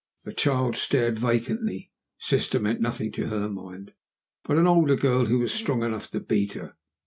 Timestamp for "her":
3.27-3.47, 6.53-6.75